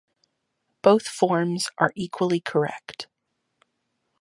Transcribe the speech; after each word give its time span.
Both 0.81 1.05
forms 1.07 1.69
are 1.77 1.91
equally 1.95 2.39
correct. 2.41 3.05